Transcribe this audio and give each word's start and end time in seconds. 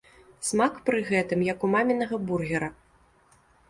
Смак 0.47 0.79
пры 0.87 1.03
гэтым 1.11 1.45
як 1.53 1.59
у 1.69 1.71
мамінага 1.77 2.15
бургера. 2.29 2.75